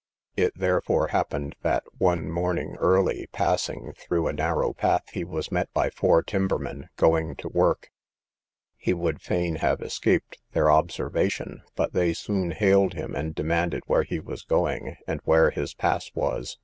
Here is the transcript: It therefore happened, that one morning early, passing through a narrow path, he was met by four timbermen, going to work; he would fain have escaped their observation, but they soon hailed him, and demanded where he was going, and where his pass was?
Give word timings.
It 0.35 0.57
therefore 0.57 1.09
happened, 1.09 1.55
that 1.61 1.83
one 1.99 2.27
morning 2.31 2.75
early, 2.79 3.27
passing 3.31 3.93
through 3.95 4.25
a 4.27 4.33
narrow 4.33 4.73
path, 4.73 5.03
he 5.13 5.23
was 5.23 5.51
met 5.51 5.71
by 5.75 5.91
four 5.91 6.23
timbermen, 6.23 6.89
going 6.97 7.35
to 7.35 7.47
work; 7.47 7.91
he 8.77 8.95
would 8.95 9.21
fain 9.21 9.57
have 9.57 9.79
escaped 9.79 10.39
their 10.53 10.71
observation, 10.71 11.61
but 11.75 11.93
they 11.93 12.13
soon 12.13 12.49
hailed 12.49 12.95
him, 12.95 13.13
and 13.15 13.35
demanded 13.35 13.83
where 13.85 14.01
he 14.01 14.19
was 14.19 14.41
going, 14.41 14.97
and 15.05 15.21
where 15.23 15.51
his 15.51 15.75
pass 15.75 16.09
was? 16.15 16.57